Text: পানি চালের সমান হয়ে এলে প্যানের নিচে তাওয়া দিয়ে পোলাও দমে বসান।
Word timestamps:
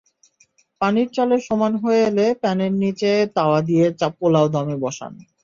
পানি 0.81 1.01
চালের 1.15 1.41
সমান 1.47 1.73
হয়ে 1.83 2.01
এলে 2.09 2.25
প্যানের 2.41 2.73
নিচে 2.83 3.11
তাওয়া 3.35 3.59
দিয়ে 3.67 3.85
পোলাও 4.19 4.45
দমে 4.53 4.75
বসান। 4.83 5.13